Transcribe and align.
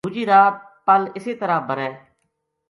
دُوجی 0.05 0.23
رات 0.31 0.55
پل 0.85 1.01
اسے 1.17 1.31
طرح 1.41 1.57
بَر 1.67 1.79